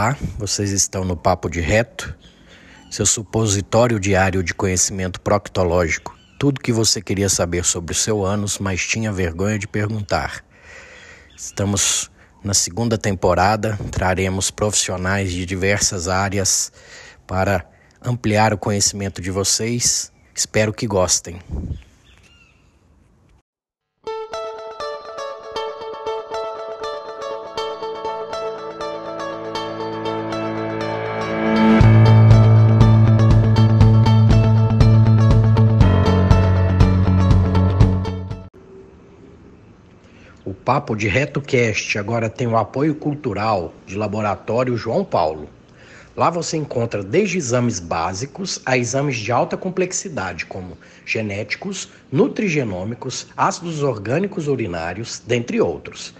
Olá, 0.00 0.16
vocês 0.38 0.70
estão 0.70 1.04
no 1.04 1.14
Papo 1.14 1.50
de 1.50 1.60
Reto, 1.60 2.16
seu 2.90 3.04
supositório 3.04 4.00
diário 4.00 4.42
de 4.42 4.54
conhecimento 4.54 5.20
proctológico. 5.20 6.16
Tudo 6.38 6.58
que 6.58 6.72
você 6.72 7.02
queria 7.02 7.28
saber 7.28 7.66
sobre 7.66 7.92
o 7.92 7.94
seu 7.94 8.24
ânus, 8.24 8.58
mas 8.58 8.80
tinha 8.80 9.12
vergonha 9.12 9.58
de 9.58 9.68
perguntar. 9.68 10.42
Estamos 11.36 12.10
na 12.42 12.54
segunda 12.54 12.96
temporada, 12.96 13.78
traremos 13.90 14.50
profissionais 14.50 15.30
de 15.30 15.44
diversas 15.44 16.08
áreas 16.08 16.72
para 17.26 17.66
ampliar 18.02 18.54
o 18.54 18.58
conhecimento 18.58 19.20
de 19.20 19.30
vocês. 19.30 20.10
Espero 20.34 20.72
que 20.72 20.86
gostem. 20.86 21.38
O 40.70 40.72
Papo 40.72 40.94
de 40.94 41.08
RetoCast 41.08 41.98
agora 41.98 42.30
tem 42.30 42.46
o 42.46 42.56
apoio 42.56 42.94
cultural 42.94 43.74
de 43.84 43.96
Laboratório 43.96 44.76
João 44.76 45.04
Paulo. 45.04 45.50
Lá 46.16 46.30
você 46.30 46.56
encontra 46.56 47.02
desde 47.02 47.38
exames 47.38 47.80
básicos 47.80 48.62
a 48.64 48.78
exames 48.78 49.16
de 49.16 49.32
alta 49.32 49.56
complexidade, 49.56 50.46
como 50.46 50.78
genéticos, 51.04 51.88
nutrigenômicos, 52.12 53.26
ácidos 53.36 53.82
orgânicos 53.82 54.46
urinários, 54.46 55.20
dentre 55.26 55.60
outros. 55.60 56.14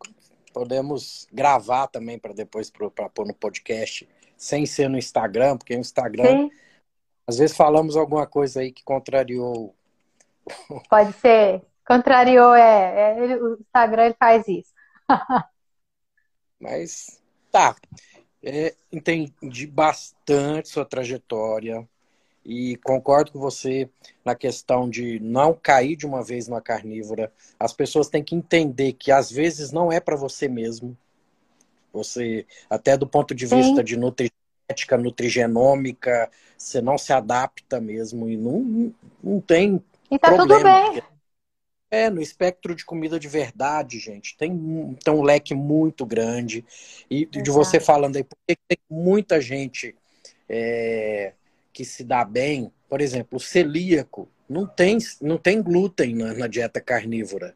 podemos 0.51 1.27
gravar 1.31 1.87
também 1.87 2.17
para 2.17 2.33
depois 2.33 2.71
para 2.71 3.09
pôr 3.09 3.27
no 3.27 3.35
podcast, 3.35 4.09
sem 4.35 4.65
ser 4.65 4.89
no 4.89 4.97
Instagram, 4.97 5.57
porque 5.57 5.75
o 5.75 5.79
Instagram 5.79 6.25
Sim. 6.25 6.51
Às 7.31 7.37
vezes 7.37 7.55
falamos 7.55 7.95
alguma 7.95 8.27
coisa 8.27 8.59
aí 8.59 8.73
que 8.73 8.83
contrariou. 8.83 9.73
Pode 10.89 11.13
ser. 11.13 11.61
Contrariou, 11.87 12.53
é. 12.53 13.13
é 13.13 13.23
ele, 13.23 13.35
o 13.35 13.57
Instagram 13.57 14.07
ele 14.07 14.15
faz 14.19 14.45
isso. 14.49 14.73
Mas 16.59 17.21
tá. 17.49 17.73
É, 18.43 18.75
entendi 18.91 19.65
bastante 19.65 20.67
sua 20.67 20.83
trajetória 20.83 21.87
e 22.43 22.75
concordo 22.83 23.31
com 23.31 23.39
você 23.39 23.89
na 24.25 24.35
questão 24.35 24.89
de 24.89 25.17
não 25.21 25.53
cair 25.53 25.95
de 25.95 26.05
uma 26.05 26.21
vez 26.21 26.49
numa 26.49 26.59
carnívora. 26.59 27.31
As 27.57 27.71
pessoas 27.71 28.09
têm 28.09 28.21
que 28.21 28.35
entender 28.35 28.91
que 28.91 29.09
às 29.09 29.31
vezes 29.31 29.71
não 29.71 29.89
é 29.89 30.01
para 30.01 30.17
você 30.17 30.49
mesmo. 30.49 30.97
Você, 31.93 32.45
até 32.69 32.97
do 32.97 33.07
ponto 33.07 33.33
de 33.33 33.45
vista 33.45 33.77
Sim. 33.77 33.83
de 33.83 33.95
nutrição 33.95 34.40
genética, 34.71 34.97
nutrigenômica, 34.97 36.29
você 36.57 36.81
não 36.81 36.97
se 36.97 37.11
adapta 37.13 37.79
mesmo 37.79 38.29
e 38.29 38.37
não, 38.37 38.93
não 39.23 39.41
tem. 39.41 39.81
E 40.09 40.17
tá 40.17 40.33
problema. 40.33 40.81
tudo 40.87 40.93
bem. 40.93 41.03
É, 41.89 42.09
no 42.09 42.21
espectro 42.21 42.73
de 42.73 42.85
comida 42.85 43.19
de 43.19 43.27
verdade, 43.27 43.99
gente, 43.99 44.37
tem, 44.37 44.97
tem 45.03 45.13
um 45.13 45.21
leque 45.21 45.53
muito 45.53 46.05
grande. 46.05 46.63
E 47.09 47.23
Exato. 47.23 47.41
de 47.41 47.51
você 47.51 47.79
falando 47.81 48.15
aí, 48.15 48.23
porque 48.23 48.57
tem 48.65 48.77
muita 48.89 49.41
gente 49.41 49.93
é, 50.47 51.33
que 51.73 51.83
se 51.83 52.05
dá 52.05 52.23
bem, 52.23 52.71
por 52.87 53.01
exemplo, 53.01 53.37
o 53.37 53.41
celíaco 53.41 54.29
não 54.47 54.65
tem, 54.65 54.97
não 55.21 55.37
tem 55.37 55.61
glúten 55.61 56.15
na, 56.15 56.33
na 56.33 56.47
dieta 56.47 56.79
carnívora. 56.79 57.55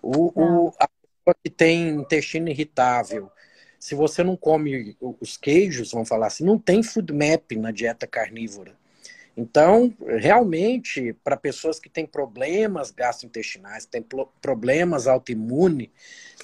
O, 0.00 0.32
o, 0.40 0.68
a 0.78 0.88
pessoa 0.88 1.36
que 1.42 1.50
tem 1.50 1.88
intestino 1.88 2.48
irritável, 2.48 3.30
se 3.82 3.96
você 3.96 4.22
não 4.22 4.36
come 4.36 4.96
os 5.20 5.36
queijos, 5.36 5.90
vamos 5.90 6.08
falar 6.08 6.28
assim, 6.28 6.44
não 6.44 6.56
tem 6.56 6.84
food 6.84 7.12
map 7.12 7.50
na 7.56 7.72
dieta 7.72 8.06
carnívora. 8.06 8.76
Então, 9.36 9.92
realmente, 10.06 11.12
para 11.24 11.36
pessoas 11.36 11.80
que 11.80 11.90
têm 11.90 12.06
problemas 12.06 12.92
gastrointestinais, 12.92 13.84
têm 13.84 14.06
problemas 14.40 15.08
autoimunes, 15.08 15.88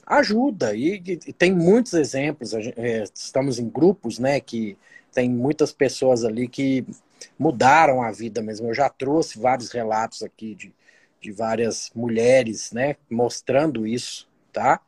ajuda. 0.04 0.75
E, 0.75 0.94
e, 0.97 1.32
tem 1.32 1.54
muitos 1.54 1.93
exemplos. 1.93 2.53
É, 2.54 3.04
estamos 3.15 3.60
em 3.60 3.69
grupos, 3.69 4.19
né, 4.19 4.41
que 4.41 4.77
tem 5.15 5.31
muitas 5.31 5.72
pessoas 5.72 6.25
ali 6.25 6.48
que 6.48 6.84
mudaram 7.38 8.03
a 8.03 8.10
vida 8.10 8.43
mesmo. 8.43 8.66
Eu 8.66 8.75
já 8.75 8.88
trouxe 8.88 9.38
vários 9.38 9.71
relatos 9.71 10.25
aqui 10.25 10.56
de, 10.56 10.75
de 11.21 11.31
várias 11.31 11.93
mulheres, 11.94 12.72
né, 12.72 12.97
mostrando 13.09 13.87
isso, 13.87 14.28
tá? 14.53 14.81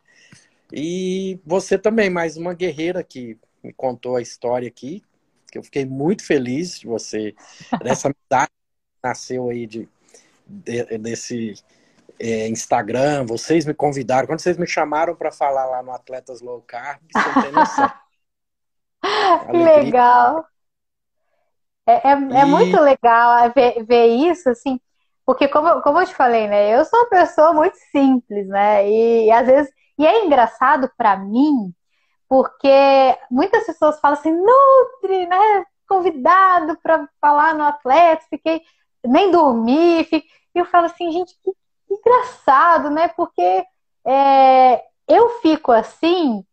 E 0.73 1.41
você 1.45 1.79
também, 1.79 2.09
mais 2.09 2.37
uma 2.37 2.55
guerreira 2.55 3.03
que 3.03 3.39
me 3.63 3.73
contou 3.73 4.17
a 4.17 4.23
história 4.23 4.69
aqui, 4.69 5.03
que 5.51 5.59
eu 5.59 5.63
fiquei 5.63 5.85
muito 5.85 6.25
feliz 6.25 6.79
de 6.79 6.87
você, 6.87 7.35
dessa 7.83 8.09
amizade 8.09 8.51
que 8.51 9.09
nasceu 9.09 9.51
aí 9.51 9.67
de, 9.67 9.89
de 10.47 10.99
desse 10.99 11.55
é, 12.19 12.49
Instagram. 12.49 13.25
Vocês 13.27 13.65
me 13.65 13.75
convidaram, 13.75 14.27
quando 14.27 14.41
vocês 14.41 14.57
me 14.57 14.67
chamaram 14.67 15.15
para 15.15 15.33
falar 15.33 15.67
lá 15.67 15.83
no 15.83 15.93
Atletas 15.93 16.41
Low 16.41 16.63
Carb, 16.63 17.01
você 17.13 17.43
tem 17.43 17.53
noção. 17.53 17.93
legal. 19.53 20.47
É, 21.87 22.09
é, 22.09 22.13
é 22.13 22.15
e... 22.15 22.37
é, 22.37 22.45
muito 22.45 22.81
legal 22.81 23.53
ver, 23.55 23.85
ver 23.85 24.07
isso, 24.07 24.49
assim, 24.49 24.79
porque 25.27 25.49
como, 25.49 25.81
como 25.83 26.01
eu 26.01 26.07
te 26.07 26.15
falei, 26.15 26.47
né, 26.47 26.75
eu 26.75 26.85
sou 26.85 27.01
uma 27.01 27.09
pessoa 27.09 27.53
muito 27.53 27.77
simples, 27.91 28.47
né, 28.47 28.89
e, 28.89 29.27
e 29.27 29.31
às 29.31 29.47
vezes 29.47 29.73
e 30.01 30.07
é 30.07 30.25
engraçado 30.25 30.91
para 30.97 31.15
mim, 31.15 31.75
porque 32.27 32.69
muitas 33.31 33.67
pessoas 33.67 34.01
falam 34.01 34.19
assim, 34.19 34.33
Nutri, 34.33 35.27
né? 35.27 35.67
Convidado 35.87 36.79
para 36.83 37.07
falar 37.21 37.55
no 37.55 37.65
atleta, 37.65 38.25
fiquei 38.31 38.63
nem 39.05 39.31
dormi, 39.31 40.09
e 40.11 40.25
eu 40.55 40.65
falo 40.65 40.87
assim, 40.87 41.11
gente, 41.13 41.35
que, 41.43 41.53
engraçado, 41.91 42.89
né? 42.89 43.09
Porque 43.09 43.63
é, 44.07 44.83
eu 45.07 45.41
fico 45.41 45.71
assim 45.71 46.45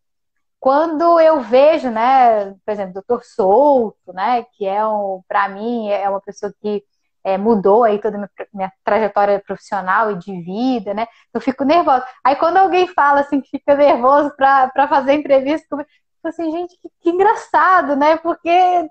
quando 0.60 1.18
eu 1.18 1.40
vejo, 1.40 1.88
né, 1.90 2.52
por 2.66 2.72
exemplo, 2.72 3.02
Dr. 3.08 3.22
Souto, 3.22 4.12
né, 4.12 4.44
que 4.52 4.66
é 4.66 4.84
um, 4.86 5.22
para 5.26 5.48
mim 5.48 5.88
é 5.88 6.06
uma 6.08 6.20
pessoa 6.20 6.52
que 6.60 6.84
é, 7.28 7.36
mudou 7.36 7.84
aí 7.84 7.98
toda 7.98 8.16
a 8.16 8.20
minha, 8.20 8.30
minha, 8.54 8.72
trajetória 8.82 9.42
profissional 9.46 10.10
e 10.10 10.16
de 10.16 10.40
vida, 10.40 10.94
né? 10.94 11.06
Eu 11.32 11.40
fico 11.40 11.64
nervosa. 11.64 12.06
Aí 12.24 12.34
quando 12.36 12.56
alguém 12.56 12.86
fala 12.86 13.20
assim 13.20 13.40
que 13.40 13.50
fica 13.50 13.74
nervoso 13.74 14.34
para 14.36 14.88
fazer 14.88 15.12
entrevista, 15.12 15.66
eu 15.70 15.78
fico 15.78 16.28
assim, 16.28 16.50
gente, 16.50 16.76
que, 16.80 16.88
que 17.00 17.10
engraçado, 17.10 17.96
né? 17.96 18.16
Porque 18.16 18.48
é, 18.48 18.88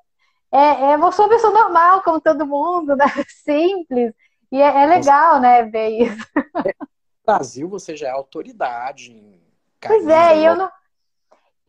é, 0.52 0.94
eu 0.96 1.12
sou 1.12 1.26
uma 1.26 1.34
pessoa 1.34 1.52
normal, 1.52 2.04
como 2.04 2.22
todo 2.22 2.46
mundo, 2.46 2.96
né? 2.96 3.06
Simples. 3.44 4.14
E 4.52 4.62
é, 4.62 4.84
é 4.84 4.86
legal, 4.86 5.40
né, 5.40 5.64
ver 5.64 5.90
isso. 5.90 6.26
No 7.28 7.34
Brasil, 7.34 7.68
você 7.68 7.94
já 7.94 8.08
é 8.08 8.12
autoridade 8.12 9.12
em 9.12 9.38
Pois 9.82 10.08
é, 10.08 10.40
e 10.40 10.46
eu 10.46 10.56
não. 10.56 10.72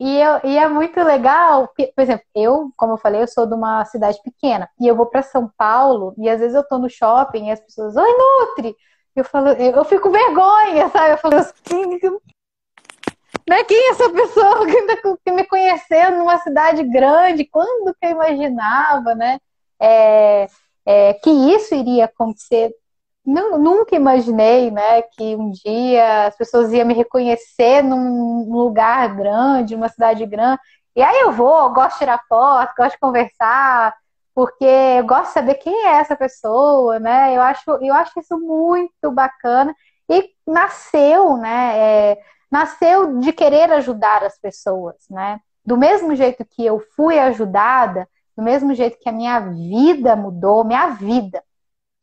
E, 0.00 0.20
eu, 0.20 0.40
e 0.44 0.56
é 0.56 0.68
muito 0.68 1.02
legal, 1.02 1.68
por 1.68 2.02
exemplo, 2.02 2.24
eu, 2.34 2.70
como 2.76 2.92
eu 2.92 2.96
falei, 2.96 3.20
eu 3.22 3.26
sou 3.26 3.46
de 3.46 3.54
uma 3.54 3.84
cidade 3.84 4.20
pequena 4.22 4.68
e 4.80 4.86
eu 4.86 4.94
vou 4.94 5.06
para 5.06 5.22
São 5.22 5.50
Paulo 5.56 6.14
e 6.16 6.28
às 6.28 6.38
vezes 6.38 6.54
eu 6.54 6.62
tô 6.62 6.78
no 6.78 6.88
shopping 6.88 7.48
e 7.48 7.50
as 7.50 7.60
pessoas, 7.60 7.96
oi 7.96 8.08
Nutri! 8.16 8.76
Eu 9.16 9.24
falo, 9.24 9.48
eu, 9.48 9.72
eu 9.72 9.84
fico 9.84 10.10
vergonha, 10.10 10.88
sabe? 10.90 11.14
Eu 11.14 11.18
falo 11.18 11.34
assim, 11.34 11.98
né? 13.48 13.64
Quem 13.64 13.76
é 13.76 13.90
essa 13.90 14.10
pessoa 14.10 14.66
que 15.24 15.32
me 15.32 15.44
conheceu 15.44 16.12
numa 16.12 16.38
cidade 16.38 16.84
grande? 16.84 17.44
Quando 17.44 17.94
que 17.94 18.06
eu 18.06 18.10
imaginava, 18.10 19.14
né? 19.14 19.40
É, 19.80 20.46
é, 20.86 21.14
que 21.14 21.30
isso 21.30 21.74
iria 21.74 22.04
acontecer 22.04 22.72
não, 23.28 23.58
nunca 23.58 23.94
imaginei, 23.94 24.70
né, 24.70 25.02
que 25.02 25.36
um 25.36 25.50
dia 25.50 26.28
as 26.28 26.36
pessoas 26.36 26.72
iam 26.72 26.86
me 26.86 26.94
reconhecer 26.94 27.82
num 27.82 28.50
lugar 28.50 29.14
grande, 29.14 29.76
numa 29.76 29.90
cidade 29.90 30.24
grande. 30.24 30.60
E 30.96 31.02
aí 31.02 31.20
eu 31.20 31.32
vou, 31.32 31.70
gosto 31.74 31.92
de 31.92 31.98
tirar 31.98 32.22
foto, 32.26 32.74
gosto 32.76 32.92
de 32.92 33.00
conversar, 33.00 33.94
porque 34.34 34.64
eu 34.64 35.04
gosto 35.04 35.26
de 35.26 35.32
saber 35.34 35.54
quem 35.56 35.86
é 35.86 35.96
essa 35.96 36.16
pessoa, 36.16 36.98
né? 36.98 37.36
Eu 37.36 37.42
acho, 37.42 37.70
eu 37.82 37.92
acho 37.94 38.18
isso 38.18 38.38
muito 38.40 39.12
bacana. 39.12 39.74
E 40.08 40.30
nasceu, 40.46 41.36
né? 41.36 41.78
É, 41.78 42.18
nasceu 42.50 43.18
de 43.20 43.32
querer 43.32 43.70
ajudar 43.72 44.24
as 44.24 44.38
pessoas, 44.38 44.96
né? 45.10 45.38
Do 45.64 45.76
mesmo 45.76 46.14
jeito 46.16 46.46
que 46.46 46.64
eu 46.64 46.80
fui 46.96 47.18
ajudada, 47.18 48.08
do 48.34 48.42
mesmo 48.42 48.74
jeito 48.74 48.98
que 48.98 49.08
a 49.08 49.12
minha 49.12 49.38
vida 49.40 50.16
mudou, 50.16 50.64
minha 50.64 50.88
vida 50.88 51.42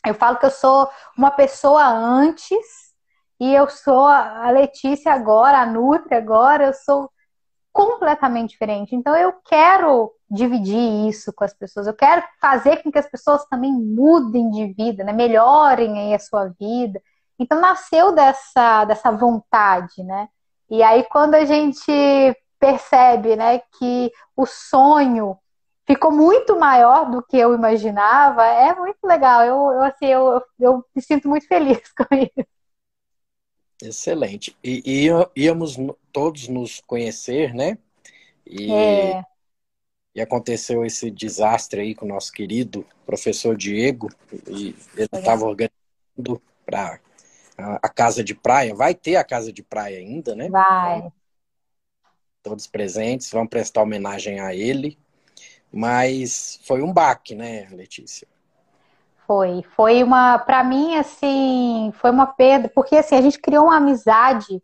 eu 0.06 0.16
falo 0.16 0.38
que 0.38 0.46
eu 0.46 0.52
sou 0.52 0.90
uma 1.18 1.32
pessoa 1.32 1.86
antes 1.86 2.94
e 3.40 3.54
eu 3.54 3.70
sou 3.70 4.08
a 4.08 4.50
Letícia 4.52 5.12
agora, 5.14 5.60
a 5.60 5.66
Nutri 5.66 6.16
agora, 6.16 6.68
eu 6.68 6.74
sou 6.74 7.10
completamente 7.72 8.52
diferente. 8.52 8.96
Então 8.96 9.16
eu 9.16 9.34
quero 9.46 10.14
dividir 10.30 11.08
isso 11.08 11.34
com 11.34 11.44
as 11.44 11.54
pessoas, 11.54 11.88
eu 11.88 11.94
quero 11.94 12.24
fazer 12.40 12.82
com 12.82 12.92
que 12.92 12.98
as 12.98 13.10
pessoas 13.10 13.46
também 13.46 13.74
mudem 13.74 14.50
de 14.50 14.74
vida, 14.74 15.04
né? 15.04 15.12
melhorem 15.12 16.16
a 16.16 16.20
sua 16.20 16.48
vida. 16.58 17.02
Então 17.38 17.60
nasceu 17.60 18.14
dessa, 18.14 18.86
dessa 18.86 19.12
vontade, 19.12 20.04
né? 20.04 20.30
E 20.70 20.82
aí 20.82 21.04
quando 21.04 21.36
a 21.36 21.44
gente 21.44 21.92
percebe, 22.58 23.36
né, 23.36 23.60
que 23.78 24.12
o 24.36 24.46
sonho 24.46 25.38
ficou 25.86 26.12
muito 26.12 26.58
maior 26.58 27.10
do 27.10 27.24
que 27.24 27.38
eu 27.38 27.54
imaginava. 27.54 28.46
É 28.46 28.74
muito 28.76 29.04
legal. 29.04 29.42
Eu, 29.44 29.56
eu 29.74 29.82
assim, 29.84 30.06
eu, 30.06 30.44
eu 30.60 30.86
me 30.96 31.02
sinto 31.02 31.30
muito 31.30 31.48
feliz 31.48 31.82
com 31.96 32.16
isso. 32.16 32.48
Excelente. 33.82 34.56
E, 34.64 34.82
e 34.86 35.42
íamos 35.44 35.78
todos 36.12 36.48
nos 36.48 36.82
conhecer, 36.82 37.54
né? 37.54 37.78
E, 38.46 38.72
é. 38.72 39.24
e 40.14 40.22
aconteceu 40.22 40.86
esse 40.86 41.12
desastre 41.12 41.82
aí 41.82 41.96
com 41.96 42.06
o 42.06 42.10
nosso 42.10 42.32
querido 42.32 42.86
professor 43.06 43.56
Diego. 43.56 44.10
E 44.48 44.76
ele 44.96 45.10
estava 45.12 45.46
organizando 45.46 46.42
para 46.66 47.00
a, 47.58 47.76
a 47.76 47.90
casa 47.90 48.24
de 48.24 48.34
praia. 48.34 48.74
Vai 48.74 48.96
ter 48.96 49.18
a 49.18 49.24
casa 49.24 49.52
de 49.52 49.62
praia 49.62 50.00
ainda, 50.00 50.36
né? 50.36 50.50
Vai. 50.50 51.12
Todos 52.42 52.68
presentes, 52.68 53.30
vão 53.32 53.46
prestar 53.46 53.82
homenagem 53.82 54.40
a 54.40 54.56
ele. 54.56 54.98
Mas 55.76 56.58
foi 56.64 56.82
um 56.82 56.94
baque, 56.94 57.36
né, 57.36 57.68
Letícia? 57.70 58.26
Foi, 59.28 59.62
foi 59.76 60.02
uma, 60.04 60.40
para 60.40 60.64
mim, 60.64 60.96
assim, 60.96 61.92
foi 61.96 62.12
uma 62.12 62.26
perda, 62.26 62.72
porque 62.74 62.96
assim, 62.96 63.16
a 63.16 63.22
gente 63.22 63.38
criou 63.42 63.66
uma 63.66 63.76
amizade, 63.76 64.64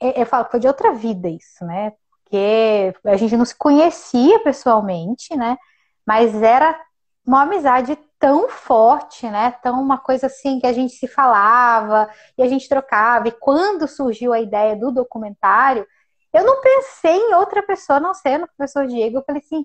eu 0.00 0.26
falo, 0.26 0.48
foi 0.50 0.58
de 0.58 0.66
outra 0.66 0.92
vida 0.92 1.28
isso, 1.28 1.64
né? 1.64 1.92
Porque 2.10 2.92
a 3.04 3.16
gente 3.16 3.36
não 3.36 3.44
se 3.44 3.54
conhecia 3.54 4.40
pessoalmente, 4.40 5.36
né? 5.36 5.56
Mas 6.04 6.34
era 6.42 6.80
uma 7.24 7.42
amizade 7.42 7.96
tão 8.18 8.48
forte, 8.48 9.28
né? 9.28 9.52
Tão 9.62 9.80
uma 9.80 9.98
coisa 9.98 10.26
assim 10.26 10.58
que 10.58 10.66
a 10.66 10.72
gente 10.72 10.94
se 10.94 11.06
falava 11.06 12.10
e 12.36 12.42
a 12.42 12.48
gente 12.48 12.68
trocava. 12.68 13.28
E 13.28 13.32
quando 13.32 13.86
surgiu 13.86 14.32
a 14.32 14.40
ideia 14.40 14.74
do 14.74 14.90
documentário, 14.90 15.86
eu 16.32 16.44
não 16.44 16.60
pensei 16.60 17.16
em 17.16 17.34
outra 17.34 17.62
pessoa 17.62 18.00
não 18.00 18.12
ser 18.12 18.38
no 18.38 18.48
professor 18.48 18.86
Diego. 18.88 19.18
Eu 19.18 19.24
falei 19.24 19.40
assim, 19.44 19.64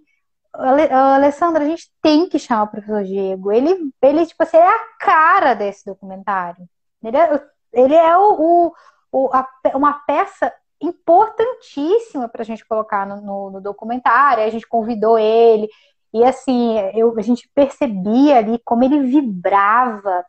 Alessandra, 0.59 1.63
a 1.63 1.67
gente 1.67 1.89
tem 2.01 2.27
que 2.27 2.38
chamar 2.38 2.63
o 2.63 2.67
professor 2.67 3.03
Diego. 3.03 3.51
Ele, 3.51 3.91
ele 4.01 4.25
tipo 4.25 4.44
assim, 4.44 4.57
é 4.57 4.67
a 4.67 4.85
cara 5.00 5.53
desse 5.53 5.85
documentário. 5.85 6.67
Ele 7.03 7.17
é, 7.17 7.44
ele 7.73 7.95
é 7.95 8.17
o, 8.17 8.73
o, 9.11 9.29
a, 9.33 9.47
uma 9.75 9.94
peça 10.06 10.53
importantíssima 10.81 12.27
para 12.27 12.41
a 12.41 12.45
gente 12.45 12.65
colocar 12.65 13.06
no, 13.06 13.21
no, 13.21 13.51
no, 13.51 13.61
documentário. 13.61 14.44
A 14.44 14.50
gente 14.50 14.67
convidou 14.67 15.17
ele. 15.17 15.67
E 16.13 16.23
assim, 16.23 16.77
eu, 16.94 17.17
a 17.17 17.21
gente 17.21 17.50
percebia 17.53 18.38
ali 18.38 18.59
como 18.65 18.83
ele 18.83 19.00
vibrava 19.01 20.25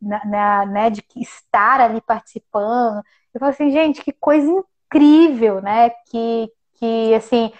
na, 0.00 0.24
na, 0.24 0.66
né, 0.66 0.90
de 0.90 1.02
estar 1.16 1.80
ali 1.80 2.00
participando. 2.00 3.02
Eu 3.32 3.40
falei 3.40 3.54
assim, 3.54 3.70
gente, 3.70 4.02
que 4.02 4.12
coisa 4.12 4.50
incrível, 4.50 5.62
né? 5.62 5.90
Que, 6.10 6.50
que 6.74 7.14
assim, 7.14 7.52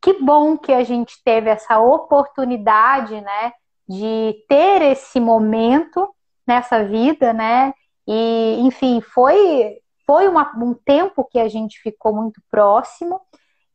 que 0.00 0.14
bom 0.22 0.56
que 0.56 0.72
a 0.72 0.84
gente 0.84 1.22
teve 1.24 1.50
essa 1.50 1.78
oportunidade, 1.78 3.20
né, 3.20 3.52
de 3.88 4.44
ter 4.48 4.82
esse 4.82 5.18
momento 5.18 6.14
nessa 6.46 6.84
vida, 6.84 7.32
né? 7.32 7.72
E, 8.06 8.58
enfim, 8.60 9.00
foi 9.00 9.78
foi 10.06 10.26
uma, 10.26 10.50
um 10.56 10.72
tempo 10.72 11.22
que 11.30 11.38
a 11.38 11.48
gente 11.48 11.78
ficou 11.82 12.14
muito 12.14 12.40
próximo 12.50 13.20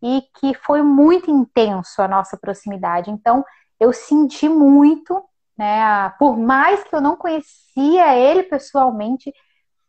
e 0.02 0.24
que 0.40 0.56
foi 0.56 0.82
muito 0.82 1.30
intenso 1.30 2.02
a 2.02 2.08
nossa 2.08 2.36
proximidade. 2.36 3.12
Então, 3.12 3.46
eu 3.80 3.94
senti 3.94 4.50
muito, 4.50 5.24
né? 5.56 6.10
Por 6.18 6.36
mais 6.36 6.84
que 6.84 6.96
eu 6.96 7.02
não 7.02 7.16
conhecia 7.16 8.16
ele 8.18 8.42
pessoalmente, 8.44 9.32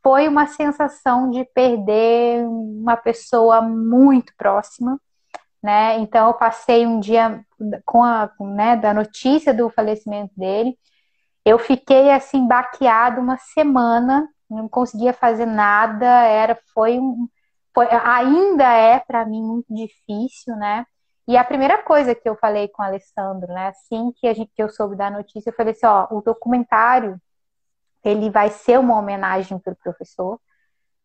foi 0.02 0.28
uma 0.28 0.46
sensação 0.46 1.30
de 1.30 1.44
perder 1.46 2.46
uma 2.46 2.96
pessoa 2.96 3.62
muito 3.62 4.34
próxima 4.37 5.00
né? 5.64 5.99
Então 5.99 6.26
eu 6.26 6.34
passei 6.34 6.87
um 6.87 7.00
dia 7.00 7.43
com 7.87 8.05
a, 8.05 8.31
né, 8.38 8.76
da 8.76 8.93
notícia 8.93 9.55
do 9.55 9.70
falecimento 9.70 10.31
dele. 10.37 10.78
Eu 11.42 11.59
fiquei 11.59 12.11
assim 12.11 12.47
baqueada 12.47 13.18
uma 13.18 13.38
semana, 13.38 14.28
não 14.50 14.68
conseguia 14.68 15.14
fazer 15.14 15.47
nada, 15.47 16.06
era 16.06 16.59
foi 16.75 16.99
um 16.99 17.26
foi, 17.75 17.88
ainda 17.90 18.64
é 18.73 19.00
para 19.00 19.25
mim 19.25 19.42
muito 19.42 19.75
difícil, 19.75 20.54
né? 20.56 20.85
E 21.26 21.37
a 21.37 21.42
primeira 21.42 21.83
coisa 21.83 22.14
que 22.14 22.28
eu 22.28 22.37
falei 22.37 22.68
com 22.68 22.83
o 22.83 22.87
Alessandro, 22.87 23.49
né, 23.52 23.68
assim 23.68 24.12
que 24.16 24.26
a 24.28 24.35
gente 24.35 24.52
que 24.54 24.62
eu 24.62 24.68
soube 24.68 24.97
da 24.97 25.11
notícia, 25.11 25.49
eu 25.49 25.54
falei 25.54 25.73
assim, 25.73 25.87
ó, 25.87 26.06
o 26.11 26.21
documentário 26.21 27.18
ele 28.04 28.30
vai 28.30 28.50
ser 28.50 28.78
uma 28.78 28.99
homenagem 28.99 29.59
para 29.59 29.73
o 29.73 29.76
professor, 29.76 30.38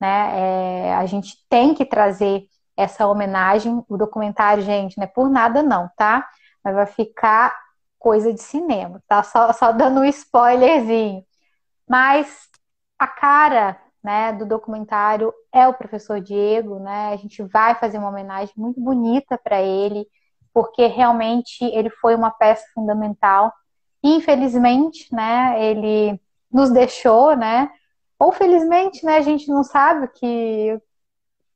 né? 0.02 0.90
É, 0.90 0.96
a 0.96 1.06
gente 1.06 1.38
tem 1.50 1.74
que 1.74 1.86
trazer 1.86 2.46
essa 2.80 3.06
homenagem. 3.08 3.84
O 3.90 3.98
documentário, 3.98 4.64
gente, 4.64 4.98
não 4.98 5.04
é 5.04 5.08
por 5.08 5.30
nada 5.30 5.62
não, 5.62 5.90
tá? 5.98 6.28
Mas 6.64 6.74
vai 6.74 6.86
ficar 6.86 7.56
coisa 8.00 8.34
de 8.34 8.42
cinema, 8.42 9.04
tá? 9.08 9.22
Só, 9.24 9.52
só 9.52 9.72
dando 9.74 10.00
um 10.00 10.06
spoilerzinho. 10.06 11.24
Mas 11.88 12.48
a 12.98 13.08
cara 13.08 13.78
né, 14.02 14.32
do 14.32 14.46
documentário 14.46 15.34
é 15.52 15.68
o 15.68 15.74
professor 15.74 16.22
Diego, 16.22 16.80
né? 16.80 17.14
A 17.14 17.18
gente 17.18 17.44
vai 17.44 17.76
fazer 17.76 17.98
uma 17.98 18.10
homenagem 18.10 18.54
muito 18.56 18.80
bonita 18.80 19.38
para 19.38 19.62
ele, 19.62 20.08
porque 20.54 20.88
realmente 20.88 21.64
ele 21.66 21.90
foi 21.90 22.16
uma 22.16 22.32
peça 22.32 22.66
fundamental. 22.74 23.54
Infelizmente, 24.02 25.14
né, 25.14 25.62
ele 25.62 26.20
nos 26.52 26.72
deixou, 26.72 27.36
né? 27.36 27.70
Ou 28.18 28.32
felizmente, 28.32 29.06
né, 29.06 29.18
a 29.18 29.22
gente 29.22 29.50
não 29.50 29.64
sabe 29.64 30.08
que 30.10 30.82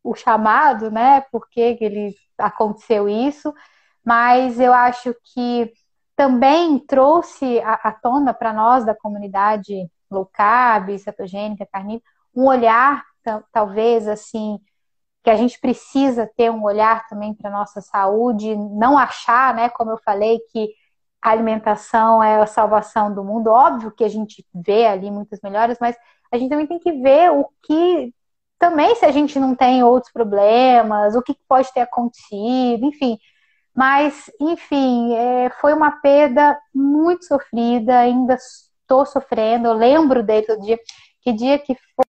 o 0.04 0.14
chamado, 0.16 0.92
né? 0.92 1.22
Por 1.32 1.48
que 1.50 1.78
ele 1.80 2.16
aconteceu 2.38 3.08
isso, 3.08 3.54
mas 4.04 4.60
eu 4.60 4.74
acho 4.74 5.16
que 5.34 5.72
também 6.16 6.78
trouxe 6.80 7.60
à 7.62 7.92
tona 7.92 8.34
para 8.34 8.54
nós 8.54 8.86
da 8.86 8.94
comunidade 8.94 9.90
low 10.12 10.26
carb, 10.32 10.98
cetogênica, 11.00 11.68
carnívora, 11.72 12.04
um 12.36 12.46
olhar 12.48 13.04
talvez 13.52 14.08
assim 14.08 14.60
que 15.24 15.30
a 15.30 15.36
gente 15.36 15.60
precisa 15.60 16.30
ter 16.36 16.52
um 16.52 16.64
olhar 16.64 17.08
também 17.08 17.34
para 17.34 17.50
nossa 17.50 17.80
saúde, 17.80 18.56
não 18.56 18.98
achar, 18.98 19.56
né, 19.56 19.70
como 19.70 19.92
eu 19.92 19.98
falei, 19.98 20.40
que 20.52 20.70
a 21.22 21.30
alimentação 21.32 22.22
é 22.22 22.36
a 22.42 22.46
salvação 22.46 23.14
do 23.14 23.24
mundo. 23.24 23.48
Óbvio 23.48 23.92
que 23.92 24.04
a 24.04 24.10
gente 24.10 24.46
vê 24.54 24.86
ali 24.86 25.10
muitas 25.10 25.40
melhores, 25.42 25.78
mas 25.80 25.96
a 26.30 26.38
gente 26.38 26.50
também 26.50 26.68
tem 26.68 26.78
que 26.78 26.92
ver 26.92 27.32
o 27.32 27.48
que 27.64 28.14
também 28.64 28.96
se 28.96 29.04
a 29.06 29.12
gente 29.12 29.38
não 29.38 29.54
tem 29.54 29.84
outros 29.84 30.10
problemas, 30.14 31.16
o 31.16 31.22
que 31.22 31.36
pode 31.50 31.72
ter 31.74 31.82
acontecido, 31.82 32.86
enfim. 32.86 33.20
Mas, 33.76 34.32
enfim, 34.40 35.14
é, 35.16 35.50
foi 35.60 35.74
uma 35.74 35.92
perda 36.00 36.58
muito 36.74 37.26
sofrida, 37.26 38.00
ainda 38.00 38.36
estou 38.36 39.06
sofrendo, 39.06 39.68
eu 39.68 39.74
lembro 39.74 40.24
dele 40.24 40.46
todo 40.46 40.62
dia. 40.62 40.80
Que 41.22 41.34
dia 41.34 41.60
que 41.60 41.76
foi. 41.76 42.06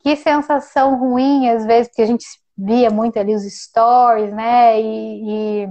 Que 0.00 0.16
sensação 0.16 0.98
ruim, 0.98 1.48
às 1.48 1.64
vezes, 1.64 1.92
que 1.94 2.02
a 2.02 2.06
gente 2.06 2.26
via 2.58 2.90
muito 2.90 3.16
ali 3.16 3.32
os 3.32 3.44
stories, 3.44 4.32
né? 4.32 4.80
E, 4.80 5.64
e 5.64 5.68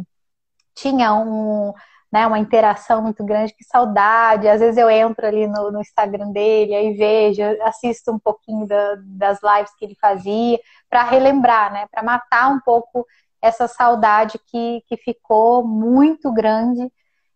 tinha 0.74 1.14
um, 1.16 1.74
né, 2.12 2.26
uma 2.26 2.40
interação 2.40 3.02
muito 3.02 3.24
grande, 3.24 3.54
que 3.54 3.64
saudade. 3.64 4.48
Às 4.48 4.60
vezes 4.60 4.78
eu 4.78 4.90
entro 4.90 5.26
ali 5.26 5.48
no, 5.48 5.72
no 5.72 5.82
Instagram 5.82 6.32
dele, 6.32 6.74
aí 6.76 6.94
vejo, 6.94 7.42
assisto 7.64 8.12
um 8.12 8.20
pouquinho 8.20 8.66
da, 8.68 8.96
das 9.06 9.40
lives 9.44 9.74
que 9.78 9.86
ele 9.86 9.96
fazia, 9.96 10.60
para 10.90 11.04
relembrar, 11.04 11.72
né, 11.72 11.88
para 11.92 12.04
matar 12.04 12.50
um 12.50 12.60
pouco 12.60 13.06
essa 13.42 13.68
saudade 13.68 14.40
que, 14.48 14.84
que 14.88 14.98
ficou 14.98 15.66
muito 15.66 16.32
grande. 16.34 16.92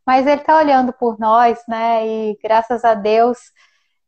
Mas 0.06 0.28
ele 0.28 0.42
está 0.42 0.58
olhando 0.58 0.92
por 0.92 1.18
nós, 1.20 1.64
né, 1.68 2.06
e 2.06 2.38
graças 2.44 2.84
a 2.84 2.94
Deus, 2.94 3.38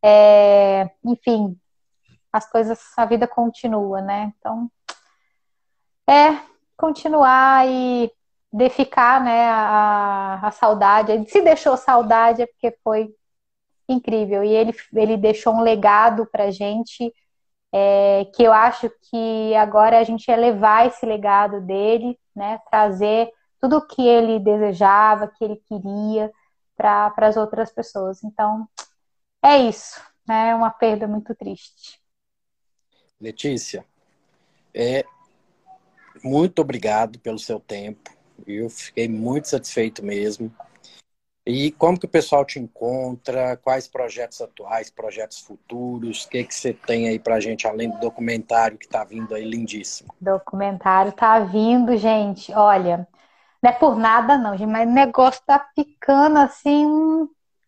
é, 0.04 0.90
enfim, 1.04 1.56
as 2.32 2.48
coisas, 2.50 2.80
a 2.96 3.06
vida 3.06 3.26
continua, 3.26 4.02
né? 4.02 4.32
Então, 4.36 4.70
é 6.08 6.38
continuar 6.76 7.66
e 7.66 8.12
de 8.52 8.70
ficar, 8.70 9.22
né, 9.22 9.48
a, 9.48 10.40
a 10.42 10.50
saudade. 10.50 11.30
Se 11.30 11.42
deixou 11.42 11.76
saudade 11.76 12.42
é 12.42 12.46
porque 12.46 12.76
foi 12.82 13.14
incrível. 13.88 14.42
E 14.42 14.48
ele, 14.48 14.74
ele 14.94 15.16
deixou 15.16 15.54
um 15.54 15.60
legado 15.60 16.26
pra 16.26 16.50
gente 16.50 17.12
é, 17.72 18.24
que 18.34 18.42
eu 18.42 18.52
acho 18.52 18.90
que 19.02 19.54
agora 19.54 19.98
a 19.98 20.04
gente 20.04 20.28
ia 20.28 20.36
levar 20.36 20.86
esse 20.86 21.04
legado 21.04 21.60
dele, 21.60 22.18
né, 22.34 22.58
trazer 22.70 23.30
tudo 23.60 23.78
o 23.78 23.86
que 23.86 24.06
ele 24.06 24.38
desejava, 24.38 25.28
que 25.28 25.44
ele 25.44 25.56
queria 25.68 26.30
para 26.76 27.12
as 27.18 27.36
outras 27.36 27.72
pessoas. 27.72 28.22
Então, 28.22 28.68
é 29.42 29.58
isso, 29.58 30.00
né, 30.26 30.54
uma 30.54 30.70
perda 30.70 31.06
muito 31.06 31.34
triste. 31.34 32.00
Letícia, 33.20 33.84
é, 34.74 35.04
muito 36.22 36.60
obrigado 36.60 37.18
pelo 37.18 37.38
seu 37.38 37.58
tempo. 37.58 38.15
Eu 38.46 38.68
fiquei 38.68 39.08
muito 39.08 39.48
satisfeito 39.48 40.04
mesmo. 40.04 40.52
E 41.46 41.70
como 41.70 41.98
que 41.98 42.06
o 42.06 42.08
pessoal 42.08 42.44
te 42.44 42.58
encontra? 42.58 43.56
Quais 43.56 43.86
projetos 43.86 44.40
atuais, 44.40 44.90
projetos 44.90 45.38
futuros? 45.38 46.24
O 46.24 46.28
que, 46.28 46.42
que 46.42 46.52
você 46.52 46.72
tem 46.72 47.08
aí 47.08 47.20
pra 47.20 47.38
gente, 47.38 47.68
além 47.68 47.88
do 47.88 48.00
documentário 48.00 48.76
que 48.76 48.86
está 48.86 49.04
vindo 49.04 49.32
aí 49.32 49.44
lindíssimo? 49.44 50.12
Documentário 50.20 51.12
tá 51.12 51.38
vindo, 51.38 51.96
gente. 51.96 52.52
Olha, 52.52 53.06
não 53.62 53.70
é 53.70 53.72
por 53.72 53.96
nada 53.96 54.36
não, 54.36 54.56
gente, 54.56 54.68
mas 54.68 54.88
o 54.88 54.92
negócio 54.92 55.40
tá 55.46 55.64
ficando 55.72 56.38
assim, 56.38 56.84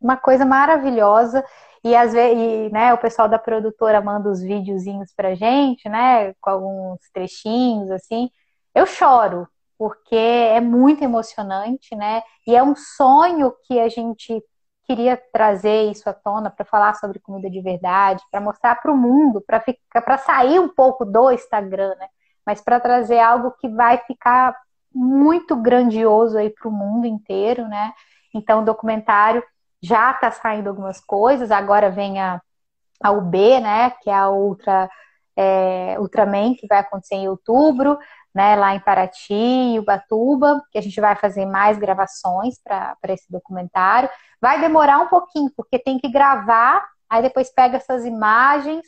uma 0.00 0.16
coisa 0.16 0.44
maravilhosa. 0.44 1.44
E 1.84 1.94
às 1.94 2.12
vezes, 2.12 2.72
né, 2.72 2.92
o 2.92 2.98
pessoal 2.98 3.28
da 3.28 3.38
produtora 3.38 4.00
manda 4.00 4.28
os 4.28 4.42
videozinhos 4.42 5.12
pra 5.14 5.36
gente, 5.36 5.88
né, 5.88 6.34
com 6.40 6.50
alguns 6.50 6.98
trechinhos 7.12 7.92
assim. 7.92 8.28
Eu 8.74 8.86
choro, 8.86 9.48
porque 9.78 10.16
é 10.16 10.60
muito 10.60 11.04
emocionante, 11.04 11.94
né? 11.94 12.22
E 12.46 12.56
é 12.56 12.62
um 12.62 12.74
sonho 12.74 13.54
que 13.64 13.78
a 13.78 13.88
gente 13.88 14.42
queria 14.84 15.20
trazer 15.32 15.90
isso 15.90 16.08
à 16.10 16.12
tona 16.12 16.50
para 16.50 16.64
falar 16.64 16.94
sobre 16.94 17.20
comida 17.20 17.48
de 17.48 17.60
verdade, 17.60 18.24
para 18.30 18.40
mostrar 18.40 18.74
para 18.76 18.90
o 18.90 18.96
mundo, 18.96 19.40
para 19.40 19.60
ficar, 19.60 20.02
para 20.02 20.18
sair 20.18 20.58
um 20.58 20.68
pouco 20.68 21.04
do 21.04 21.30
Instagram, 21.30 21.94
né? 21.96 22.08
Mas 22.44 22.60
para 22.60 22.80
trazer 22.80 23.20
algo 23.20 23.52
que 23.52 23.68
vai 23.68 23.98
ficar 23.98 24.56
muito 24.92 25.54
grandioso 25.54 26.36
aí 26.38 26.50
para 26.50 26.68
o 26.68 26.72
mundo 26.72 27.06
inteiro, 27.06 27.68
né? 27.68 27.92
Então, 28.34 28.62
o 28.62 28.64
documentário 28.64 29.44
já 29.80 30.10
está 30.10 30.30
saindo 30.30 30.68
algumas 30.68 31.00
coisas. 31.00 31.50
Agora 31.50 31.90
vem 31.90 32.18
a, 32.20 32.40
a 33.02 33.12
UB, 33.12 33.60
né? 33.60 33.90
Que 34.02 34.10
é 34.10 34.14
a 34.14 34.30
Ultra 34.30 34.90
é, 35.38 35.96
Ultraman 36.00 36.54
que 36.54 36.66
vai 36.66 36.80
acontecer 36.80 37.14
em 37.14 37.28
outubro 37.28 37.96
né, 38.34 38.56
lá 38.56 38.74
em 38.74 38.80
Paraty 38.80 39.34
e 39.34 39.78
Ubatuba, 39.78 40.62
que 40.70 40.78
a 40.78 40.80
gente 40.82 41.00
vai 41.00 41.16
fazer 41.16 41.46
mais 41.46 41.78
gravações 41.78 42.60
para 42.62 42.96
esse 43.08 43.30
documentário. 43.30 44.08
Vai 44.40 44.60
demorar 44.60 44.98
um 44.98 45.08
pouquinho, 45.08 45.50
porque 45.56 45.78
tem 45.78 45.98
que 45.98 46.08
gravar, 46.08 46.86
aí 47.08 47.22
depois 47.22 47.50
pega 47.50 47.76
essas 47.76 48.04
imagens, 48.04 48.86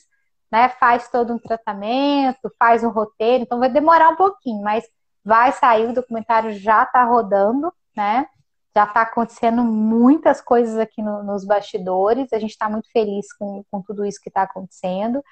né, 0.51 0.69
faz 0.69 1.09
todo 1.09 1.33
um 1.33 1.39
tratamento, 1.39 2.53
faz 2.59 2.83
um 2.83 2.91
roteiro, 2.91 3.45
então 3.45 3.59
vai 3.59 3.71
demorar 3.71 4.11
um 4.11 4.17
pouquinho, 4.17 4.63
mas 4.63 4.85
vai 5.25 5.53
sair, 5.53 5.89
o 5.89 5.95
documentário 5.95 6.53
já 6.53 6.83
está 6.83 7.05
rodando, 7.05 7.73
né? 7.97 8.27
Já 8.75 8.85
está 8.85 9.03
acontecendo 9.03 9.63
muitas 9.65 10.41
coisas 10.41 10.79
aqui 10.79 11.03
no, 11.03 11.23
nos 11.23 11.45
bastidores, 11.45 12.33
a 12.33 12.39
gente 12.39 12.51
está 12.51 12.69
muito 12.69 12.91
feliz 12.93 13.33
com, 13.33 13.65
com 13.71 13.83
tudo 13.83 14.05
isso 14.05 14.21
que 14.21 14.29
está 14.29 14.43
acontecendo. 14.43 15.23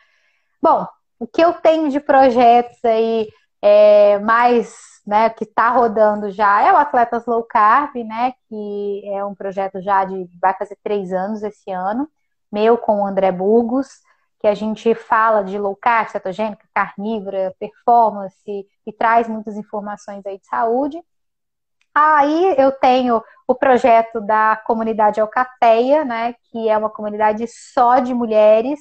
Bom, 0.60 0.86
o 1.18 1.26
que 1.26 1.40
eu 1.40 1.54
tenho 1.54 1.88
de 1.88 2.00
projetos 2.00 2.84
aí 2.84 3.28
é, 3.62 4.18
mais, 4.18 4.76
né, 5.06 5.30
que 5.30 5.44
está 5.44 5.70
rodando 5.70 6.30
já 6.30 6.62
é 6.62 6.72
o 6.72 6.76
Atletas 6.76 7.26
Low 7.26 7.42
Carb, 7.44 7.96
né, 8.04 8.32
que 8.48 9.02
é 9.06 9.24
um 9.24 9.34
projeto 9.34 9.80
já 9.80 10.04
de, 10.04 10.28
vai 10.40 10.54
fazer 10.54 10.76
três 10.82 11.12
anos 11.12 11.42
esse 11.42 11.70
ano, 11.70 12.08
meu 12.50 12.78
com 12.78 13.02
o 13.02 13.06
André 13.06 13.32
Burgos, 13.32 13.88
que 14.40 14.46
a 14.46 14.54
gente 14.54 14.94
fala 14.94 15.42
de 15.42 15.58
low 15.58 15.74
carb, 15.76 16.08
cetogênica, 16.08 16.64
carnívora, 16.72 17.54
performance 17.58 18.66
e 18.86 18.92
traz 18.92 19.28
muitas 19.28 19.56
informações 19.56 20.24
aí 20.24 20.38
de 20.38 20.46
saúde. 20.46 21.02
Aí 21.94 22.54
eu 22.56 22.70
tenho 22.70 23.20
o 23.46 23.54
projeto 23.54 24.20
da 24.20 24.56
comunidade 24.64 25.20
Alcateia, 25.20 26.04
né, 26.04 26.34
que 26.50 26.68
é 26.68 26.78
uma 26.78 26.90
comunidade 26.90 27.44
só 27.48 27.98
de 27.98 28.14
mulheres, 28.14 28.78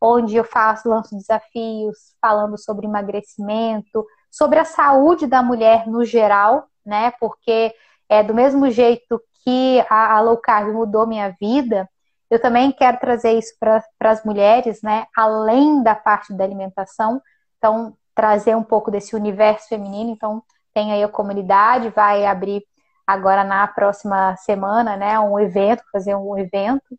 onde 0.00 0.36
eu 0.36 0.44
faço, 0.44 0.88
lanço 0.88 1.16
desafios 1.16 2.14
falando 2.20 2.56
sobre 2.58 2.86
emagrecimento, 2.86 4.06
sobre 4.30 4.58
a 4.58 4.64
saúde 4.64 5.26
da 5.26 5.42
mulher 5.42 5.86
no 5.86 6.04
geral, 6.04 6.66
né? 6.84 7.12
Porque 7.18 7.74
é 8.08 8.22
do 8.22 8.34
mesmo 8.34 8.70
jeito 8.70 9.20
que 9.44 9.84
a, 9.88 10.16
a 10.16 10.20
low 10.20 10.36
carb 10.36 10.72
mudou 10.72 11.06
minha 11.06 11.34
vida, 11.40 11.88
eu 12.30 12.40
também 12.40 12.70
quero 12.70 12.98
trazer 12.98 13.32
isso 13.32 13.54
para 13.58 13.82
as 14.10 14.24
mulheres, 14.24 14.82
né? 14.82 15.06
Além 15.16 15.82
da 15.82 15.94
parte 15.94 16.32
da 16.34 16.44
alimentação, 16.44 17.20
então 17.56 17.96
trazer 18.14 18.56
um 18.56 18.62
pouco 18.62 18.90
desse 18.90 19.16
universo 19.16 19.68
feminino. 19.68 20.10
Então 20.10 20.42
tem 20.74 20.92
aí 20.92 21.02
a 21.02 21.08
comunidade, 21.08 21.88
vai 21.90 22.26
abrir 22.26 22.62
agora 23.06 23.42
na 23.44 23.66
próxima 23.66 24.36
semana, 24.36 24.96
né? 24.96 25.18
Um 25.18 25.40
evento, 25.40 25.82
fazer 25.90 26.14
um 26.14 26.36
evento 26.36 26.98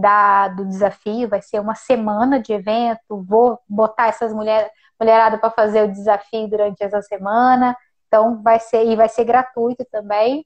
da, 0.00 0.48
do 0.48 0.64
desafio, 0.64 1.28
vai 1.28 1.42
ser 1.42 1.60
uma 1.60 1.74
semana 1.74 2.40
de 2.40 2.52
evento, 2.52 3.22
vou 3.22 3.58
botar 3.68 4.08
essas 4.08 4.32
mulheres, 4.32 4.70
mulherada 4.98 5.38
para 5.38 5.50
fazer 5.50 5.84
o 5.84 5.92
desafio 5.92 6.48
durante 6.48 6.82
essa 6.82 7.02
semana, 7.02 7.76
então 8.06 8.42
vai 8.42 8.58
ser, 8.58 8.86
e 8.86 8.96
vai 8.96 9.08
ser 9.08 9.24
gratuito 9.24 9.84
também, 9.90 10.44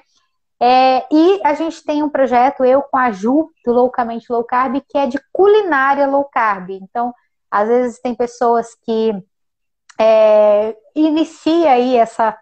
é, 0.61 1.05
e 1.11 1.41
a 1.43 1.53
gente 1.53 1.83
tem 1.83 2.03
um 2.03 2.09
projeto, 2.09 2.63
eu 2.63 2.81
com 2.81 2.97
a 2.97 3.11
Ju, 3.11 3.49
do 3.65 3.73
Loucamente 3.73 4.31
Low 4.31 4.43
Carb, 4.43 4.81
que 4.87 4.97
é 4.97 5.07
de 5.07 5.19
culinária 5.31 6.07
low 6.07 6.25
carb. 6.25 6.69
Então, 6.71 7.13
às 7.51 7.67
vezes 7.67 7.99
tem 7.99 8.15
pessoas 8.15 8.73
que 8.85 9.13
é, 9.99 10.75
inicia 10.95 11.71
aí 11.71 11.97
essa 11.97 12.35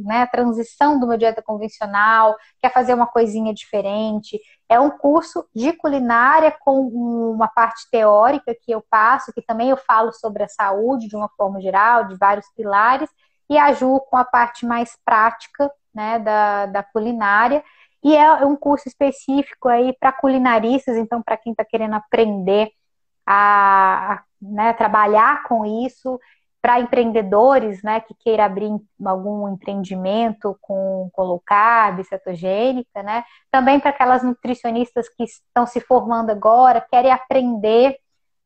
né, 0.00 0.26
transição 0.26 0.98
de 0.98 1.04
uma 1.04 1.16
dieta 1.16 1.42
convencional, 1.42 2.36
quer 2.60 2.72
fazer 2.72 2.94
uma 2.94 3.06
coisinha 3.06 3.54
diferente. 3.54 4.40
É 4.68 4.80
um 4.80 4.90
curso 4.90 5.46
de 5.54 5.72
culinária 5.72 6.56
com 6.60 6.80
uma 6.80 7.46
parte 7.48 7.88
teórica 7.90 8.54
que 8.54 8.72
eu 8.72 8.82
passo, 8.90 9.32
que 9.32 9.42
também 9.42 9.70
eu 9.70 9.76
falo 9.76 10.12
sobre 10.12 10.42
a 10.42 10.48
saúde 10.48 11.08
de 11.08 11.16
uma 11.16 11.28
forma 11.36 11.60
geral, 11.60 12.08
de 12.08 12.16
vários 12.16 12.46
pilares, 12.56 13.08
e 13.48 13.56
a 13.56 13.72
Ju 13.72 14.00
com 14.10 14.16
a 14.16 14.24
parte 14.24 14.66
mais 14.66 14.98
prática 15.04 15.70
né, 15.96 16.18
da, 16.18 16.66
da 16.66 16.82
culinária. 16.82 17.64
E 18.04 18.14
é 18.14 18.44
um 18.44 18.54
curso 18.54 18.86
específico 18.86 19.68
aí 19.68 19.96
para 19.98 20.12
culinaristas, 20.12 20.96
então 20.98 21.22
para 21.22 21.38
quem 21.38 21.52
está 21.52 21.64
querendo 21.64 21.94
aprender 21.94 22.70
a, 23.26 24.12
a 24.12 24.22
né, 24.40 24.74
trabalhar 24.74 25.42
com 25.44 25.64
isso, 25.64 26.20
para 26.60 26.80
empreendedores 26.80 27.82
né, 27.82 28.00
que 28.00 28.14
queira 28.14 28.44
abrir 28.44 28.70
algum 29.04 29.48
empreendimento 29.48 30.56
com, 30.60 31.08
com 31.12 31.22
low 31.22 31.40
carb, 31.44 32.04
cetogênica, 32.04 33.02
né? 33.02 33.24
Também 33.52 33.78
para 33.78 33.90
aquelas 33.90 34.22
nutricionistas 34.22 35.08
que 35.08 35.24
estão 35.24 35.64
se 35.64 35.80
formando 35.80 36.30
agora, 36.30 36.84
querem 36.90 37.12
aprender 37.12 37.96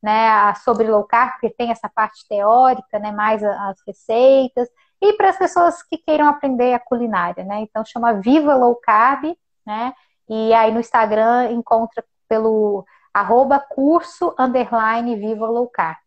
né, 0.01 0.53
sobre 0.63 0.87
low 0.87 1.03
carb, 1.03 1.31
porque 1.31 1.49
tem 1.49 1.71
essa 1.71 1.89
parte 1.89 2.27
teórica, 2.27 2.99
né, 2.99 3.11
mais 3.11 3.43
as 3.43 3.77
receitas, 3.85 4.69
e 5.01 5.13
para 5.13 5.29
as 5.29 5.37
pessoas 5.37 5.81
que 5.83 5.97
queiram 5.97 6.27
aprender 6.27 6.73
a 6.73 6.79
culinária, 6.79 7.43
né? 7.43 7.61
Então 7.61 7.83
chama 7.83 8.13
Viva 8.13 8.55
Low 8.55 8.75
Carb, 8.75 9.35
né? 9.65 9.93
E 10.29 10.53
aí 10.53 10.71
no 10.71 10.79
Instagram 10.79 11.51
encontra 11.51 12.03
pelo 12.29 12.85
arroba 13.13 13.59
curso 13.59 14.33
underline 14.37 15.15
Viva 15.15 15.47
Low 15.49 15.67
Carb. 15.67 15.97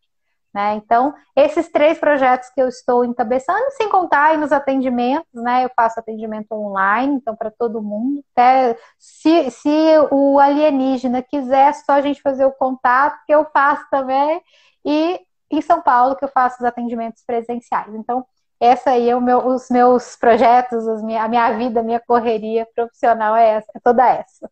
Né? 0.55 0.75
Então, 0.75 1.13
esses 1.35 1.69
três 1.69 1.99
projetos 1.99 2.49
que 2.49 2.61
eu 2.61 2.69
estou 2.69 3.03
encabeçando, 3.03 3.71
sem 3.71 3.89
contar 3.89 4.27
aí 4.27 4.37
nos 4.37 4.53
atendimentos, 4.53 5.27
né? 5.33 5.65
Eu 5.65 5.69
faço 5.75 5.99
atendimento 5.99 6.53
online, 6.53 7.15
então 7.15 7.35
para 7.35 7.51
todo 7.51 7.81
mundo. 7.81 8.23
Até 8.31 8.77
se, 8.97 9.51
se 9.51 9.69
o 10.11 10.39
alienígena 10.39 11.21
quiser 11.21 11.73
só 11.73 11.91
a 11.91 12.01
gente 12.01 12.21
fazer 12.21 12.45
o 12.45 12.53
contato, 12.53 13.19
que 13.25 13.35
eu 13.35 13.45
faço 13.51 13.85
também. 13.91 14.41
E 14.85 15.19
em 15.51 15.61
São 15.61 15.81
Paulo, 15.81 16.15
que 16.15 16.23
eu 16.23 16.29
faço 16.29 16.55
os 16.59 16.65
atendimentos 16.65 17.21
presenciais. 17.25 17.93
Então, 17.93 18.25
essa 18.59 18.91
aí 18.91 19.09
é 19.09 19.19
meu, 19.19 19.45
os 19.47 19.69
meus 19.69 20.15
projetos, 20.15 20.87
a 20.87 20.95
minha, 20.97 21.23
a 21.23 21.27
minha 21.27 21.57
vida, 21.57 21.79
a 21.79 21.83
minha 21.83 21.99
correria 21.99 22.67
profissional 22.73 23.35
é 23.35 23.49
essa, 23.49 23.71
é 23.75 23.79
toda 23.79 24.07
essa. 24.07 24.49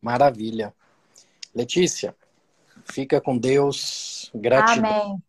Maravilha. 0.00 0.74
Letícia, 1.54 2.14
fica 2.84 3.20
com 3.20 3.36
Deus. 3.38 4.30
Gratidão. 4.34 4.90
Amém. 4.90 5.22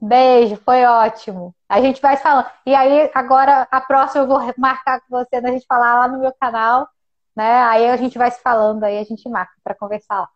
Beijo, 0.00 0.56
foi 0.64 0.84
ótimo. 0.84 1.54
A 1.68 1.80
gente 1.80 2.00
vai 2.00 2.16
falando. 2.16 2.46
E 2.64 2.74
aí, 2.74 3.10
agora, 3.14 3.66
a 3.70 3.80
próxima 3.80 4.22
eu 4.22 4.28
vou 4.28 4.38
marcar 4.56 5.00
com 5.00 5.06
você, 5.10 5.36
a 5.36 5.50
gente 5.50 5.66
falar 5.66 5.98
lá 5.98 6.08
no 6.08 6.20
meu 6.20 6.32
canal, 6.40 6.88
né? 7.34 7.62
Aí 7.64 7.88
a 7.88 7.96
gente 7.96 8.16
vai 8.16 8.30
se 8.30 8.40
falando, 8.40 8.84
aí 8.84 8.98
a 8.98 9.04
gente 9.04 9.28
marca 9.28 9.52
para 9.62 9.74
conversar 9.74 10.20
lá. 10.20 10.28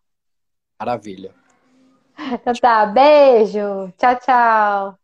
Maravilha. 0.79 1.35
Então 2.15 2.53
tá, 2.53 2.85
beijo. 2.87 3.91
Tchau, 3.97 4.17
tchau. 4.21 5.02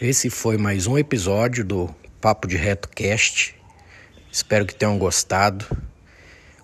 Esse 0.00 0.30
foi 0.30 0.56
mais 0.56 0.86
um 0.86 0.96
episódio 0.96 1.64
do 1.64 1.92
Papo 2.20 2.46
de 2.46 2.56
Reto 2.56 2.88
Cast. 2.88 3.52
Espero 4.30 4.64
que 4.64 4.72
tenham 4.72 4.96
gostado. 4.96 5.66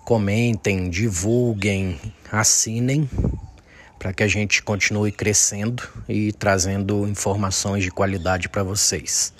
Comentem, 0.05 0.89
divulguem, 0.89 1.99
assinem 2.31 3.09
para 3.99 4.13
que 4.13 4.23
a 4.23 4.27
gente 4.29 4.63
continue 4.63 5.11
crescendo 5.11 5.83
e 6.07 6.31
trazendo 6.31 7.05
informações 7.05 7.83
de 7.83 7.91
qualidade 7.91 8.47
para 8.47 8.63
vocês. 8.63 9.33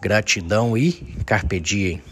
Gratidão 0.00 0.74
e 0.74 0.92
carpe 1.26 1.60
diem. 1.60 2.02